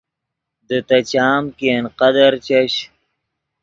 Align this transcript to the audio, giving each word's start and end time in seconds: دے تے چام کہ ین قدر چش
دے 0.67 0.77
تے 0.87 0.97
چام 1.11 1.43
کہ 1.57 1.67
ین 1.75 1.85
قدر 1.99 2.31
چش 2.45 2.73